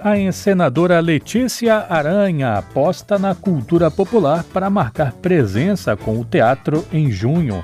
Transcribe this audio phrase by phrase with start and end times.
[0.00, 7.10] A encenadora Letícia Aranha aposta na cultura popular para marcar presença com o teatro em
[7.10, 7.62] junho.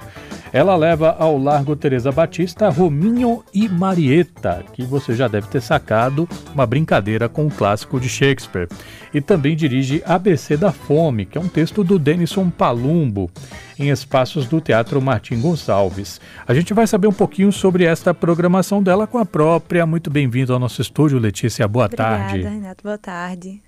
[0.53, 6.29] Ela leva ao Largo Teresa Batista Rominho e Marieta, que você já deve ter sacado,
[6.55, 8.69] uma brincadeira com o clássico de Shakespeare.
[9.13, 13.31] E também dirige ABC da Fome, que é um texto do Denison Palumbo,
[13.79, 16.21] em espaços do Teatro Martim Gonçalves.
[16.47, 19.87] A gente vai saber um pouquinho sobre esta programação dela com a própria.
[19.87, 21.69] Muito bem-vindo ao nosso estúdio, Letícia.
[21.69, 22.43] Boa Obrigada, tarde.
[22.43, 22.83] Renato.
[22.83, 23.63] Boa tarde.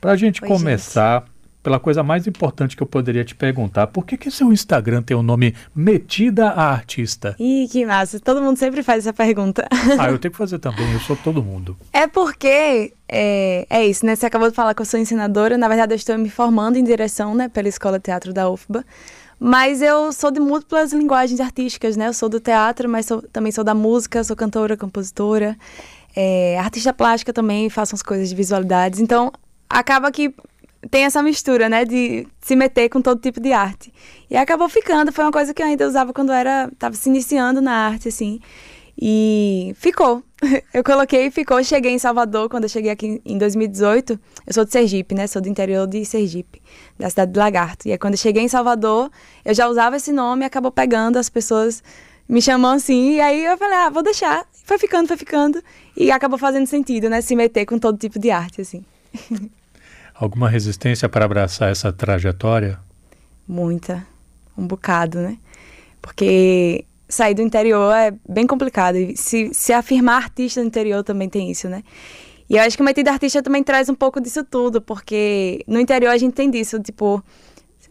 [0.00, 1.24] Para a gente Oi, começar,
[1.66, 5.16] pela coisa mais importante que eu poderia te perguntar, por que, que seu Instagram tem
[5.16, 7.34] o nome Metida a Artista?
[7.40, 8.20] Ih, que massa.
[8.20, 9.66] Todo mundo sempre faz essa pergunta.
[9.98, 11.76] Ah, eu tenho que fazer também, eu sou todo mundo.
[11.92, 14.14] É porque é, é isso, né?
[14.14, 15.58] Você acabou de falar que eu sou ensinadora.
[15.58, 18.84] Na verdade, eu estou me formando em direção, né, pela Escola de Teatro da UFBA.
[19.40, 22.06] Mas eu sou de múltiplas linguagens artísticas, né?
[22.06, 25.56] Eu sou do teatro, mas sou- também sou da música, sou cantora, compositora,
[26.14, 29.00] é, artista plástica também, faço umas coisas de visualidades.
[29.00, 29.32] Então,
[29.68, 30.32] acaba que
[30.90, 33.92] tem essa mistura, né, de se meter com todo tipo de arte.
[34.30, 37.60] E acabou ficando, foi uma coisa que eu ainda usava quando era, tava se iniciando
[37.60, 38.40] na arte, assim.
[38.98, 40.22] E ficou.
[40.72, 41.62] Eu coloquei e ficou.
[41.62, 44.18] Cheguei em Salvador, quando eu cheguei aqui em 2018.
[44.46, 45.26] Eu sou de Sergipe, né?
[45.26, 46.62] Sou do interior de Sergipe,
[46.98, 47.88] da cidade de Lagarto.
[47.88, 49.10] E aí, quando eu cheguei em Salvador,
[49.44, 51.82] eu já usava esse nome acabou pegando as pessoas
[52.28, 53.12] me chamam assim.
[53.12, 54.46] E aí eu falei, ah, vou deixar.
[54.64, 55.62] Foi ficando, foi ficando.
[55.96, 57.20] E acabou fazendo sentido, né?
[57.20, 58.84] Se meter com todo tipo de arte, assim.
[60.18, 62.78] Alguma resistência para abraçar essa trajetória?
[63.46, 64.06] Muita.
[64.56, 65.38] Um bocado, né?
[66.00, 68.96] Porque sair do interior é bem complicado.
[68.96, 71.82] E se, se afirmar artista no interior também tem isso, né?
[72.48, 75.80] E eu acho que o Metida Artista também traz um pouco disso tudo, porque no
[75.80, 77.22] interior a gente tem disso, tipo,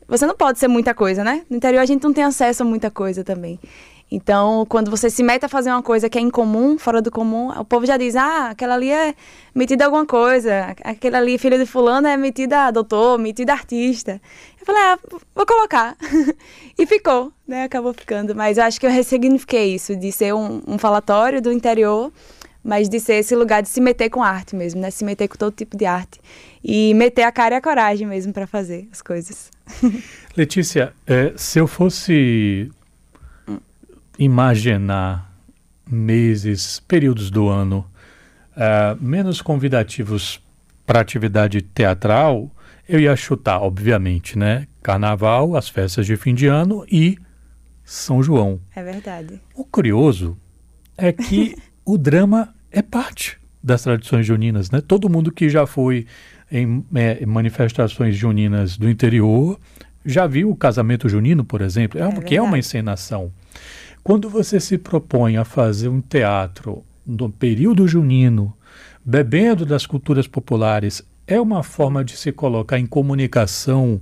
[0.07, 1.43] você não pode ser muita coisa, né?
[1.49, 3.59] No interior a gente não tem acesso a muita coisa também.
[4.11, 7.49] Então, quando você se mete a fazer uma coisa que é incomum, fora do comum,
[7.49, 9.15] o povo já diz: ah, aquela ali é
[9.53, 13.55] metida a alguma coisa, aquela ali, filha de fulano, é metida a doutor, metida a
[13.55, 14.21] artista.
[14.59, 14.99] Eu falei: ah,
[15.33, 15.97] vou colocar.
[16.77, 17.63] e ficou, né?
[17.63, 18.35] Acabou ficando.
[18.35, 22.11] Mas eu acho que eu ressignifiquei isso, de ser um, um falatório do interior,
[22.63, 24.91] mas de ser esse lugar de se meter com arte mesmo, né?
[24.91, 26.21] Se meter com todo tipo de arte.
[26.63, 29.49] E meter a cara e a coragem mesmo para fazer as coisas.
[30.37, 32.71] Letícia, eh, se eu fosse
[34.17, 35.33] imaginar
[35.89, 37.85] meses, períodos do ano
[38.55, 40.41] ah, menos convidativos
[40.85, 42.49] para atividade teatral,
[42.87, 44.67] eu ia chutar, obviamente, né?
[44.83, 47.17] Carnaval, as festas de fim de ano e
[47.83, 48.59] São João.
[48.75, 49.41] É verdade.
[49.55, 50.37] O curioso
[50.97, 54.79] é que o drama é parte das tradições juninas, né?
[54.79, 56.05] Todo mundo que já foi
[56.51, 59.59] em eh, manifestações juninas do interior
[60.05, 63.31] já viu o casamento junino, por exemplo, é, É uma- que é uma encenação.
[64.07, 68.55] Quando você se propõe a fazer um teatro no período junino,
[69.03, 73.99] bebendo das culturas populares, é uma forma de se colocar em comunicação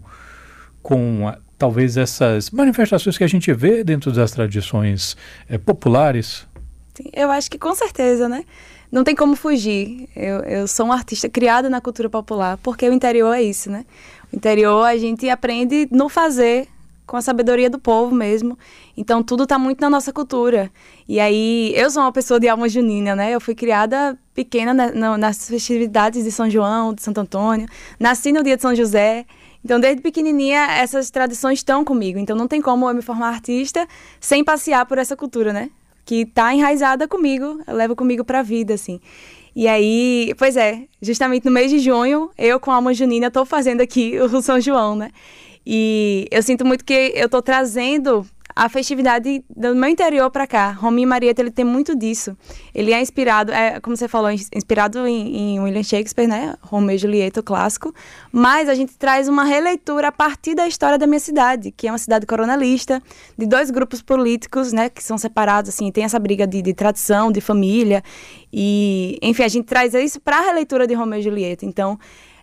[0.82, 5.16] com ah, talvez essas manifestações que a gente vê dentro das tradições
[5.48, 6.46] eh, populares.
[6.94, 8.44] Sim, eu acho que com certeza, né?
[8.92, 10.10] Não tem como fugir.
[10.14, 13.86] Eu, eu sou uma artista criada na cultura popular, porque o interior é isso, né?
[14.34, 16.68] O interior a gente aprende no fazer,
[17.06, 18.58] com a sabedoria do povo mesmo.
[18.96, 20.72] Então tudo tá muito na nossa cultura.
[21.08, 23.32] E aí, eu sou uma pessoa de alma junina, né?
[23.32, 27.68] Eu fui criada pequena na- na- nas festividades de São João, de Santo Antônio.
[28.00, 29.26] Nasci no dia de São José.
[29.66, 32.20] Então, desde pequenininha, essas tradições estão comigo.
[32.20, 33.88] Então, não tem como eu me formar artista
[34.20, 35.70] sem passear por essa cultura, né?
[36.06, 39.00] Que tá enraizada comigo, eu levo comigo pra vida, assim.
[39.56, 43.46] E aí, pois é, justamente no mês de junho, eu com a alma junina tô
[43.46, 45.12] fazendo aqui o São João, né?
[45.66, 48.26] E eu sinto muito que eu tô trazendo
[48.56, 50.72] a festividade do meu interior para cá.
[50.72, 52.38] Rominho e Marieta, ele tem muito disso.
[52.72, 56.54] Ele é inspirado, é, como você falou, ins- inspirado em, em William Shakespeare, né?
[56.62, 57.92] Romeu e Julieta, o clássico.
[58.32, 61.92] Mas a gente traz uma releitura a partir da história da minha cidade, que é
[61.92, 63.02] uma cidade coronalista,
[63.36, 64.88] de dois grupos políticos, né?
[64.88, 68.04] Que são separados, assim, tem essa briga de, de tradição, de família.
[68.52, 71.66] E, enfim, a gente traz isso para a releitura de Romeu e Julieta.
[71.66, 71.98] Então,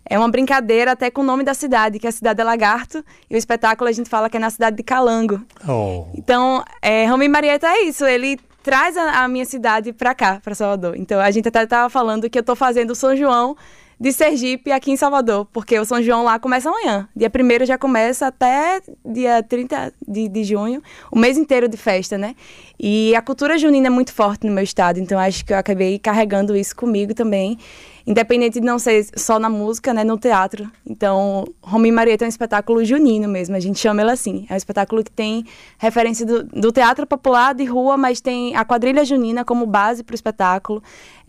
[0.04, 3.34] é uma brincadeira até com o nome da cidade, que a cidade é Lagarto, e
[3.34, 5.40] o espetáculo a gente fala que é na cidade de Calango.
[5.68, 6.06] Oh.
[6.14, 10.40] Então, é, Romeu e Marieta é isso, ele traz a, a minha cidade pra cá,
[10.42, 10.96] pra Salvador.
[10.96, 13.56] Então, a gente até tava falando que eu tô fazendo o São João
[14.00, 17.06] de Sergipe aqui em Salvador, porque o São João lá começa amanhã.
[17.14, 20.82] Dia 1 já começa até dia 30 de, de junho,
[21.12, 22.34] o mês inteiro de festa, né?
[22.78, 25.98] E a cultura junina é muito forte no meu estado, então acho que eu acabei
[25.98, 27.58] carregando isso comigo também.
[28.06, 30.70] Independente de não ser só na música, né, no teatro.
[30.86, 34.46] Então, Roma e Marieta é um espetáculo junino mesmo, a gente chama ele assim.
[34.48, 35.44] É um espetáculo que tem
[35.78, 40.12] referência do, do teatro popular de rua, mas tem a quadrilha junina como base para
[40.12, 40.82] o espetáculo.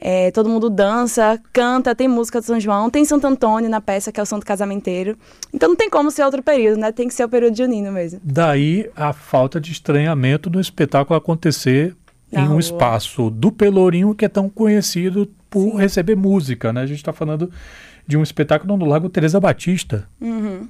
[0.04, 4.12] É, todo mundo dança, canta, tem música de São João, tem Santo Antônio na peça,
[4.12, 5.16] que é o Santo Casamenteiro.
[5.54, 6.92] Então não tem como ser outro período, né?
[6.92, 8.20] Tem que ser o período junino mesmo.
[8.24, 11.96] Daí a falta de estranhamento do espetáculo acontecer
[12.32, 12.60] na em um rua.
[12.60, 15.78] espaço do Pelourinho que é tão conhecido por Sim.
[15.78, 16.82] receber música, né?
[16.82, 17.52] A gente está falando
[18.08, 20.08] de um espetáculo no Lago Teresa Batista.
[20.20, 20.68] Uhum.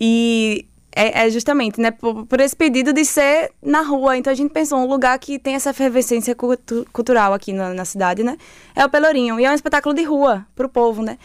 [0.00, 4.16] E é, é, justamente, né, por, por, esse pedido de ser na rua.
[4.16, 7.84] Então a gente pensou um lugar que tem essa efervescência cultu cultural aqui na, na,
[7.84, 8.36] cidade, né?
[8.74, 9.40] É o Pelourinho.
[9.40, 11.18] E é um espetáculo de rua para o povo, né?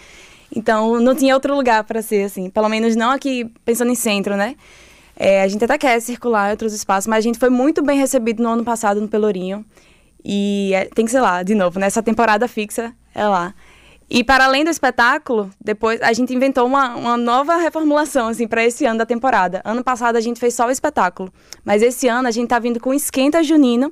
[0.55, 2.49] Então não tinha outro lugar para ser assim.
[2.49, 4.55] Pelo menos não aqui pensando em centro, né?
[5.19, 7.97] É, a gente até quer circular em outros espaços, mas a gente foi muito bem
[7.97, 9.65] recebido no ano passado no Pelourinho.
[10.23, 12.05] E é, tem que ser lá, de novo, nessa né?
[12.05, 13.53] temporada fixa é lá.
[14.09, 18.63] E para além do espetáculo, depois a gente inventou uma, uma nova reformulação assim para
[18.63, 19.61] esse ano da temporada.
[19.65, 21.31] Ano passado a gente fez só o espetáculo,
[21.65, 23.91] mas esse ano a gente está vindo com esquenta junino,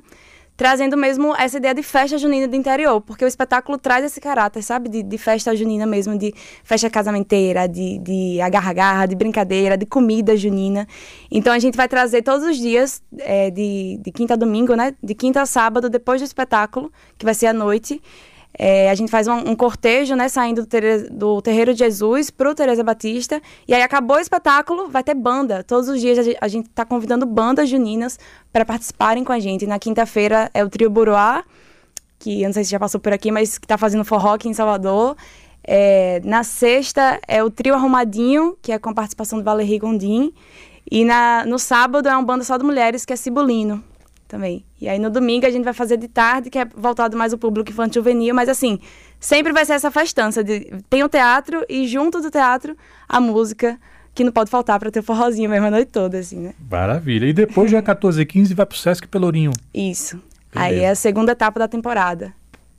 [0.56, 4.62] trazendo mesmo essa ideia de festa junina do interior, porque o espetáculo traz esse caráter,
[4.62, 6.32] sabe, de, de festa junina mesmo, de
[6.64, 10.86] festa casamenteira, de, de agarra-garra, de brincadeira, de comida junina.
[11.30, 14.94] Então a gente vai trazer todos os dias, é, de, de quinta a domingo, né,
[15.02, 18.00] de quinta a sábado, depois do espetáculo, que vai ser à noite.
[18.58, 22.50] É, a gente faz um, um, cortejo, né, saindo do, do Terreiro de Jesus para
[22.50, 23.40] o Teresa Batista.
[23.68, 25.62] E aí acabou o espetáculo, vai ter banda.
[25.62, 28.18] Todos os dias a gente está convidando bandas juninas
[28.52, 29.66] para participarem com a gente.
[29.66, 31.44] Na quinta-feira é o Trio Buruá,
[32.18, 34.48] que eu não sei se já passou por aqui, mas que está fazendo forró aqui
[34.48, 35.16] em Salvador.
[35.62, 40.32] É, na sexta é o Trio Arrumadinho, que é com a participação do Valerie Gondim.
[40.90, 43.84] E na, no sábado é uma banda só de mulheres, que é Cibulino
[44.26, 44.64] também.
[44.80, 47.38] E aí no domingo a gente vai fazer de tarde, que é voltado mais ao
[47.38, 48.78] público infantil juvenil, mas assim,
[49.18, 52.76] sempre vai ser essa festança de tem o teatro e junto do teatro
[53.08, 53.78] a música
[54.16, 56.54] que não pode faltar para ter o forrozinho mesmo a noite toda, assim, né?
[56.70, 57.26] Maravilha.
[57.26, 59.52] E depois, dia 14 e 15, vai pro Sesc Pelourinho.
[59.74, 60.16] Isso.
[60.52, 60.74] Beleza.
[60.74, 62.32] Aí é a segunda etapa da temporada.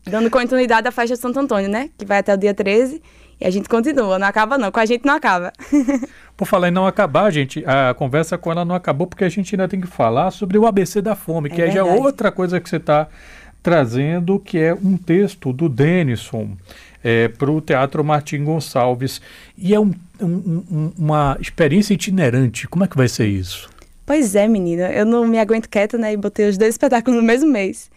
[0.03, 1.91] Dando continuidade à festa de Santo Antônio, né?
[1.95, 3.01] Que vai até o dia 13.
[3.39, 4.71] E a gente continua, não acaba não.
[4.71, 5.53] Com a gente não acaba.
[6.38, 9.56] Por falar em não acabar, gente, a conversa com ela não acabou porque a gente
[9.56, 12.60] ainda tem que falar sobre o ABC da fome, que é, é já outra coisa
[12.60, 13.07] que você está
[13.63, 16.51] trazendo, que é um texto do Denison
[17.04, 19.19] é, para o Teatro Martim Gonçalves.
[19.57, 19.92] E é um,
[20.22, 22.68] um, uma experiência itinerante.
[22.68, 23.69] Como é que vai ser isso?
[24.06, 24.92] Pois é, menina.
[24.92, 26.13] Eu não me aguento quieta, né?
[26.13, 27.90] E botei os dois espetáculos no mesmo mês.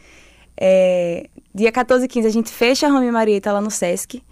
[0.57, 4.23] É, dia 14 e 15 a gente fecha a Rome Marieta lá no Sesc.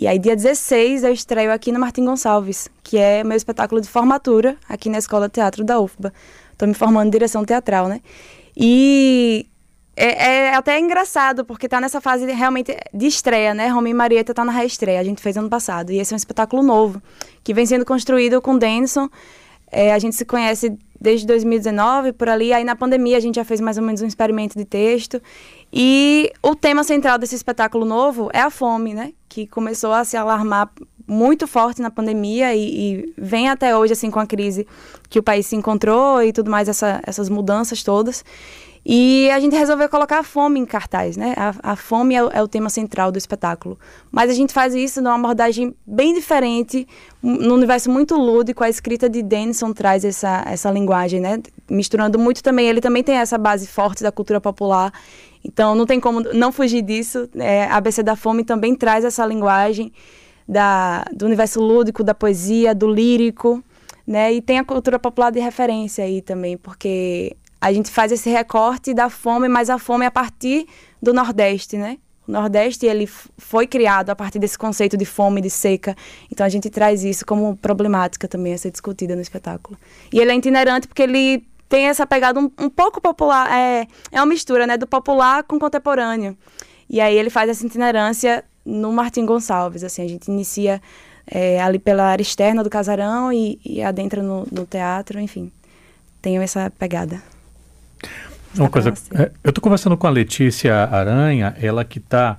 [0.00, 3.88] E aí, dia 16, eu estreio aqui no Martim Gonçalves, que é meu espetáculo de
[3.88, 6.14] formatura aqui na Escola de Teatro da UFBA.
[6.52, 8.00] Estou me formando em direção teatral, né?
[8.56, 9.44] E
[9.96, 13.66] é, é, até engraçado, porque está nessa fase de, realmente de estreia, né?
[13.66, 15.90] Roma e Marieta está na reestreia, a gente fez ano passado.
[15.90, 17.02] E esse é um espetáculo novo,
[17.42, 19.08] que vem sendo construído com Denison.
[19.68, 22.52] É, a gente se conhece desde 2019, por ali.
[22.52, 25.20] Aí na pandemia a gente já fez mais ou menos um experimento de texto.
[25.72, 29.12] E o tema central desse espetáculo novo é a fome, né?
[29.28, 30.70] Que começou a se alarmar
[31.08, 34.66] muito forte na pandemia e, e vem até hoje, assim, com a crise
[35.08, 38.22] que o país se encontrou e tudo mais, essa, essas mudanças todas.
[38.90, 41.34] E a gente resolveu colocar a fome em cartaz, né?
[41.36, 43.78] A, a fome é é o, tema central do espetáculo.
[44.10, 46.86] Mas a gente faz isso numa abordagem bem diferente,
[47.22, 48.64] num universo muito lúdico.
[48.64, 51.38] A escrita de Denison traz essa, essa linguagem, né?
[51.68, 52.66] Misturando muito também.
[52.66, 54.90] Ele também tem essa base forte da cultura popular.
[55.44, 57.28] Então não tem como não fugir disso.
[57.36, 59.92] É, a ABC da Fome também traz essa linguagem
[60.48, 63.62] da, do universo lúdico, da poesia, do lírico.
[64.06, 64.32] Né?
[64.32, 68.94] E tem a cultura popular de referência aí também, porque a gente faz esse recorte
[68.94, 70.66] da fome, mas a fome é a partir
[71.02, 71.98] do Nordeste, né?
[72.26, 75.96] O Nordeste ele foi criado a partir desse conceito de fome, de seca.
[76.30, 79.78] Então a gente traz isso como problemática também a ser discutida no espetáculo.
[80.12, 84.20] E ele é itinerante porque ele tem essa pegada um, um pouco popular, é, é
[84.20, 86.36] uma mistura, né, do popular com contemporâneo.
[86.88, 90.80] E aí ele faz essa itinerância no Martim Gonçalves, assim, a gente inicia
[91.26, 95.50] é, ali pela área externa do casarão e, e adentra no, no teatro, enfim,
[96.20, 97.22] tem essa pegada.
[98.56, 102.36] Uma coisa, é, eu estou conversando com a Letícia Aranha, ela que está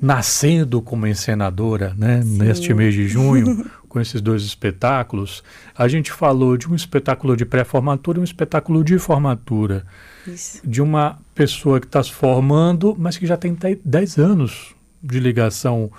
[0.00, 2.38] nascendo como encenadora, né, Sim.
[2.38, 5.42] neste mês de junho, com esses dois espetáculos.
[5.76, 9.84] A gente falou de um espetáculo de pré-formatura e um espetáculo de formatura.
[10.26, 10.60] Isso.
[10.64, 15.90] De uma pessoa que está se formando, mas que já tem 10 anos de ligação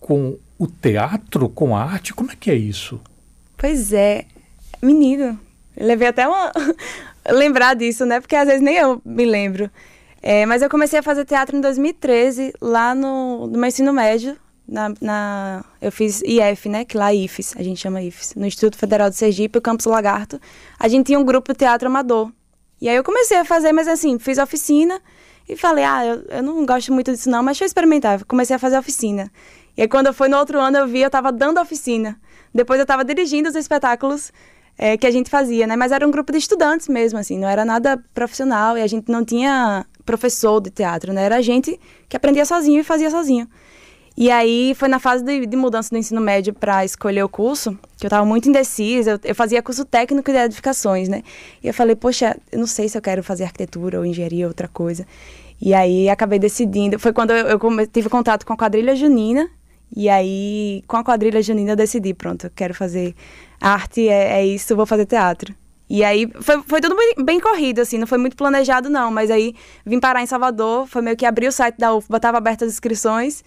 [0.00, 2.14] com o teatro, com a arte.
[2.14, 3.00] Como é que é isso?
[3.56, 4.24] Pois é,
[4.82, 5.38] menino,
[5.76, 6.52] levei até uma,
[7.30, 8.20] lembrar disso, né?
[8.20, 9.70] Porque às vezes nem eu me lembro.
[10.20, 14.36] É, mas eu comecei a fazer teatro em 2013, lá no, no meu ensino médio.
[14.66, 16.84] Na, na, eu fiz IF, né?
[16.84, 18.34] Que lá é IFES, a gente chama IFES.
[18.34, 20.40] No Instituto Federal de Sergipe, o Campus Lagarto.
[20.78, 22.30] A gente tinha um grupo de teatro amador.
[22.80, 25.00] E aí eu comecei a fazer, mas assim, fiz oficina
[25.48, 28.24] e falei, ah, eu, eu não gosto muito disso não, mas deixa eu experimentar.
[28.24, 29.30] Comecei a fazer oficina.
[29.76, 32.20] E aí quando fui no outro ano, eu vi, eu tava dando oficina.
[32.54, 34.32] Depois eu tava dirigindo os espetáculos
[34.76, 35.74] é, que a gente fazia, né?
[35.76, 39.10] Mas era um grupo de estudantes mesmo, assim, não era nada profissional e a gente
[39.10, 41.24] não tinha professor de teatro, né?
[41.24, 41.78] Era gente
[42.08, 43.48] que aprendia sozinho e fazia sozinho.
[44.20, 47.78] E aí foi na fase de, de mudança do ensino médio para escolher o curso,
[47.96, 49.12] que eu estava muito indecisa.
[49.12, 51.22] Eu, eu, fazia curso técnico de edificações, né?
[51.62, 54.50] E eu falei, poxa, eu não sei se eu quero fazer arquitetura ou engenharia ou
[54.50, 55.06] outra coisa.
[55.62, 56.98] E aí acabei decidindo.
[56.98, 59.48] Foi quando eu, eu tive contato com a quadrilha junina.
[59.94, 63.14] E aí, com a quadrilha junina, eu decidi, pronto, eu quero fazer
[63.60, 65.54] arte, é, é isso, vou fazer teatro.
[65.88, 69.12] E aí foi, foi tudo bem, bem, corrido, assim, não foi muito planejado, não.
[69.12, 69.54] Mas aí
[69.86, 72.74] vim parar em Salvador, foi meio que abrir o site da UFBA, estava abertas as
[72.74, 73.44] inscrições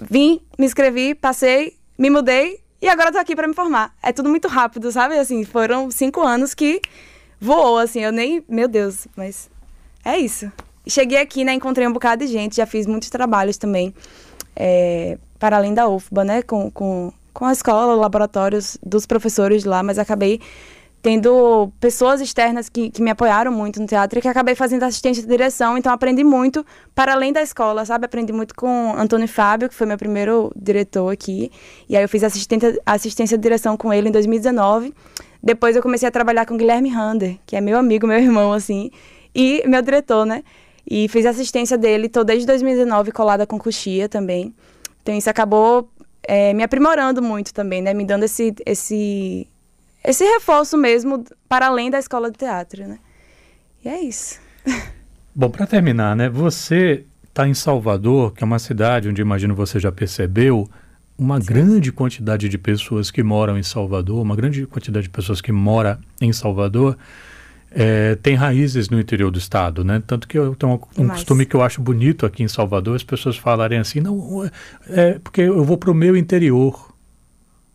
[0.00, 3.94] vim, me inscrevi, passei, me mudei e agora tô aqui para me formar.
[4.02, 5.16] É tudo muito rápido, sabe?
[5.18, 6.80] Assim, foram cinco anos que
[7.40, 8.44] voou, assim, eu nem.
[8.48, 9.48] Meu Deus, mas
[10.04, 10.50] é isso.
[10.86, 11.54] Cheguei aqui, né?
[11.54, 13.94] Encontrei um bocado de gente, já fiz muitos trabalhos também,
[14.56, 16.42] é, para além da UFBA, né?
[16.42, 20.40] Com, com, com a escola, laboratórios dos professores lá, mas acabei
[21.02, 25.20] tendo pessoas externas que, que me apoiaram muito no teatro e que acabei fazendo assistência
[25.20, 28.06] de direção, então aprendi muito para além da escola, sabe?
[28.06, 31.50] Aprendi muito com Antônio Fábio, que foi meu primeiro diretor aqui,
[31.88, 34.94] e aí eu fiz assistência, assistência de direção com ele em 2019.
[35.42, 38.92] Depois eu comecei a trabalhar com Guilherme Rander, que é meu amigo, meu irmão, assim,
[39.34, 40.44] e meu diretor, né?
[40.88, 44.54] E fiz assistência dele, tô desde 2019 colada com Coxia também.
[45.02, 45.88] Então isso acabou
[46.22, 47.92] é, me aprimorando muito também, né?
[47.92, 49.48] Me dando esse, esse
[50.04, 52.98] esse reforço mesmo para além da escola de teatro, né?
[53.84, 54.40] E é isso.
[55.34, 56.28] Bom, para terminar, né?
[56.28, 60.68] Você está em Salvador, que é uma cidade onde imagino você já percebeu
[61.18, 61.46] uma Sim.
[61.46, 65.98] grande quantidade de pessoas que moram em Salvador, uma grande quantidade de pessoas que mora
[66.20, 66.96] em Salvador
[67.70, 70.02] é, tem raízes no interior do estado, né?
[70.06, 73.02] Tanto que eu tenho um, um costume que eu acho bonito aqui em Salvador, as
[73.02, 74.50] pessoas falarem assim, não,
[74.88, 76.91] é porque eu vou para o meu interior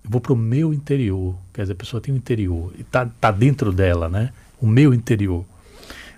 [0.07, 1.35] eu vou para o meu interior.
[1.53, 4.31] Quer dizer, a pessoa tem um interior e está tá dentro dela, né?
[4.59, 5.45] O meu interior.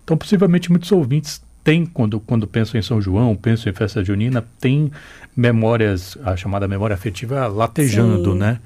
[0.04, 4.46] Então, possivelmente, muitos ouvintes têm, quando, quando pensam em São João, pensam em festa junina,
[4.60, 4.92] tem
[5.36, 8.40] memórias, a chamada memória afetiva latejando, Sim.
[8.40, 8.60] né?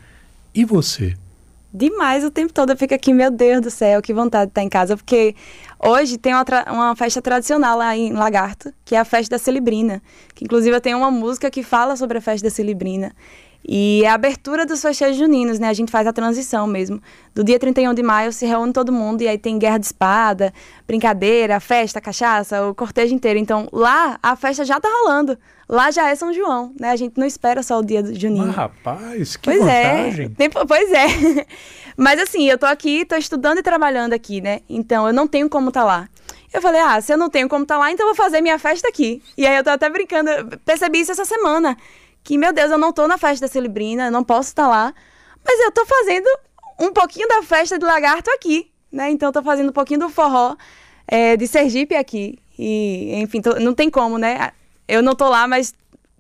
[0.53, 1.15] E você?
[1.73, 2.69] Demais o tempo todo.
[2.69, 4.95] Eu fico aqui, meu Deus do céu, que vontade de estar em casa.
[4.95, 5.35] Porque
[5.79, 10.01] hoje tem uma, uma festa tradicional lá em Lagarto, que é a festa da Celebrina.
[10.35, 13.11] Que inclusive eu tenho uma música que fala sobre a festa da Celebrina.
[13.65, 15.70] E é a abertura dos festejos juninos, né?
[15.70, 17.01] A gente faz a transição mesmo.
[17.34, 20.53] Do dia 31 de maio se reúne todo mundo e aí tem guerra de espada,
[20.86, 23.39] brincadeira, festa, cachaça, o cortejo inteiro.
[23.39, 25.38] Então lá a festa já tá rolando.
[25.70, 26.91] Lá já é São João, né?
[26.91, 28.50] A gente não espera só o dia do junino.
[28.50, 29.98] Ah, rapaz, que pois é.
[29.98, 30.25] vantagem.
[30.25, 30.29] É.
[30.29, 31.46] Tem, pois é.
[31.96, 34.60] Mas assim, eu tô aqui, tô estudando e trabalhando aqui, né?
[34.70, 36.10] Então eu não tenho como estar tá lá.
[36.53, 38.41] Eu falei, ah, se eu não tenho como estar tá lá, então eu vou fazer
[38.41, 39.24] minha festa aqui.
[39.38, 40.29] E aí eu tô até brincando,
[40.65, 41.77] percebi isso essa semana
[42.23, 44.93] que, meu Deus, eu não tô na festa da Celebrina, não posso estar lá,
[45.43, 46.27] mas eu tô fazendo
[46.79, 49.09] um pouquinho da festa de lagarto aqui, né?
[49.11, 50.55] Então eu tô fazendo um pouquinho do forró
[51.07, 52.39] é, de Sergipe aqui.
[52.57, 54.51] E, enfim, tô, não tem como, né?
[54.87, 55.73] Eu não tô lá, mas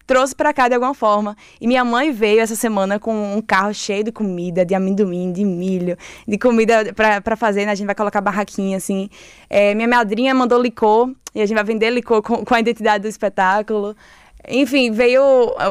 [0.05, 1.35] trouxe para cá de alguma forma.
[1.59, 5.45] E minha mãe veio essa semana com um carro cheio de comida, de amendoim, de
[5.45, 7.71] milho, de comida para fazer, né?
[7.71, 9.09] A gente vai colocar barraquinha, assim.
[9.49, 13.03] É, minha madrinha mandou licor, e a gente vai vender licor com, com a identidade
[13.03, 13.95] do espetáculo.
[14.47, 15.23] Enfim, veio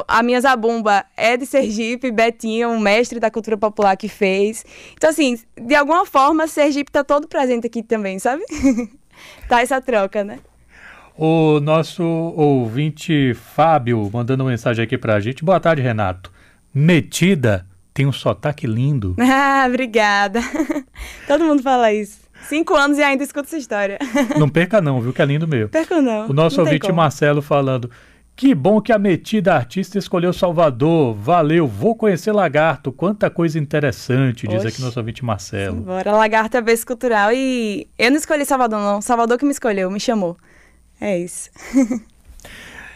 [0.09, 4.65] a minha zabumba é de Sergipe, Betinho, um mestre da cultura popular que fez.
[4.95, 8.43] Então, assim, de alguma forma, Sergipe está todo presente aqui também, sabe?
[9.49, 10.39] tá essa troca, né?
[11.17, 15.45] O nosso ouvinte Fábio mandando uma mensagem aqui pra gente.
[15.45, 16.33] Boa tarde, Renato.
[16.75, 19.15] Metida tem um sotaque lindo.
[19.21, 20.41] Ah, obrigada.
[21.29, 22.23] Todo mundo fala isso.
[22.49, 23.99] Cinco anos e ainda escuto essa história.
[24.37, 25.13] Não perca não, viu?
[25.13, 25.69] Que é lindo mesmo.
[25.69, 26.29] Perca não.
[26.29, 27.89] O nosso não ouvinte Marcelo falando.
[28.35, 31.15] Que bom que a metida artista escolheu Salvador.
[31.15, 32.91] Valeu, vou conhecer Lagarto.
[32.91, 34.69] Quanta coisa interessante, diz Oxe.
[34.69, 35.77] aqui nosso ouvinte Marcelo.
[35.77, 39.01] Bora, Lagarto é base cultural e eu não escolhi Salvador, não.
[39.01, 40.37] Salvador que me escolheu, me chamou.
[41.01, 41.51] É isso.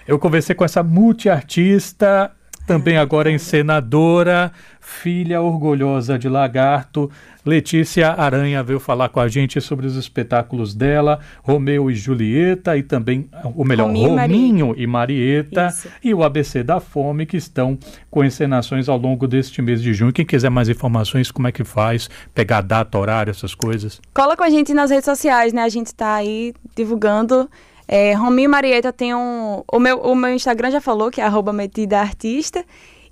[0.08, 2.32] eu conversei com essa multiartista,
[2.66, 7.10] também agora encenadora, filha orgulhosa de Lagarto.
[7.44, 12.82] Letícia Aranha veio falar com a gente sobre os espetáculos dela, Romeu e Julieta, e
[12.82, 15.88] também, ou melhor, Rominho, Rominho e Marieta, Isso.
[16.02, 17.78] e o ABC da Fome, que estão
[18.10, 20.12] com encenações ao longo deste mês de junho.
[20.12, 22.10] Quem quiser mais informações, como é que faz?
[22.34, 24.00] Pegar data, horário, essas coisas?
[24.12, 25.62] Cola com a gente nas redes sociais, né?
[25.62, 27.48] A gente está aí divulgando
[27.88, 29.62] É, Rominho Marieta tem um.
[29.70, 32.64] O meu, o meu Instagram já falou que é arroba metida artista.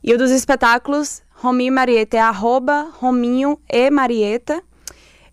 [0.02, 4.62] E o dos espetáculos, Rominho Marieta é arroba Rominho e Marieta.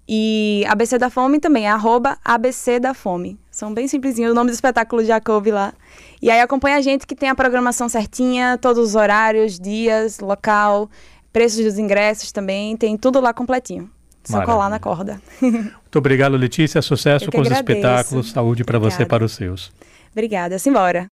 [0.07, 3.39] E ABC da Fome também é arroba ABC da Fome.
[3.50, 4.31] São bem simplesinhos.
[4.31, 5.74] O nome do espetáculo já coube lá.
[6.21, 10.89] E aí acompanha a gente que tem a programação certinha, todos os horários, dias, local,
[11.31, 12.75] preços dos ingressos também.
[12.75, 13.89] Tem tudo lá completinho.
[14.24, 14.56] Só Maravilha.
[14.56, 15.22] colar na corda.
[15.42, 16.82] Muito obrigado, Letícia.
[16.82, 18.32] Sucesso com os espetáculos.
[18.32, 19.72] Saúde para você e para os seus.
[20.12, 20.60] Obrigada.
[20.60, 21.10] Simbora.